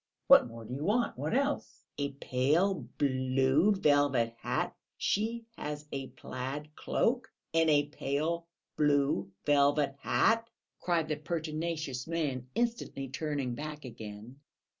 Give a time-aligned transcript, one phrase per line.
[0.25, 1.15] What more do you want?
[1.19, 4.75] What else?" "A pale blue velvet hat!
[4.97, 12.47] She has a plaid cloak and a pale blue velvet hat!" cried the pertinacious man,
[12.55, 14.39] instantly turning back again.